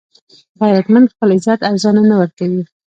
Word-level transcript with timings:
غیرتمند 0.61 1.11
خپل 1.13 1.29
عزت 1.37 1.59
ارزانه 1.69 2.01
نه 2.09 2.15
ورکوي 2.21 2.63